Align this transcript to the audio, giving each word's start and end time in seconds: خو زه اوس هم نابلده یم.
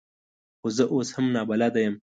خو 0.59 0.67
زه 0.77 0.83
اوس 0.93 1.09
هم 1.15 1.25
نابلده 1.35 1.79
یم. 1.85 1.95